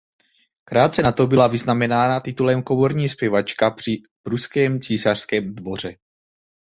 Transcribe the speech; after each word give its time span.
Krátce 0.63 1.01
nato 1.01 1.27
byla 1.27 1.47
vyznamenána 1.47 2.19
titulem 2.19 2.63
komorní 2.63 3.09
zpěvačka 3.09 3.71
při 3.71 4.01
pruském 4.23 4.81
císařském 4.81 5.55
dvoře. 5.55 5.95